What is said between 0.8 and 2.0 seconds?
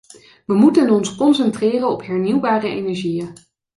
ons concentreren